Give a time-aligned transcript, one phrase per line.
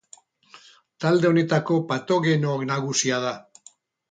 [1.05, 3.37] Talde honetako patogeno nagusia da.